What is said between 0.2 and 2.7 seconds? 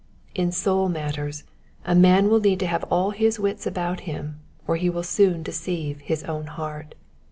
In soul matters a man will need to